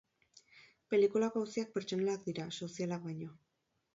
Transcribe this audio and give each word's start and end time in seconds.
Pelikulako 0.93 1.43
auziak 1.43 1.69
pertsonalak 1.77 2.25
dira, 2.29 2.47
sozialak 2.61 3.07
baino. 3.07 3.29